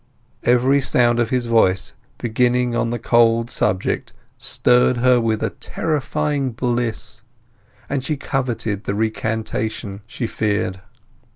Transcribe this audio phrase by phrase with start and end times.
[0.41, 6.53] Every sound of his voice beginning on the old subject stirred her with a terrifying
[6.53, 7.21] bliss,
[7.87, 10.81] and she coveted the recantation she feared.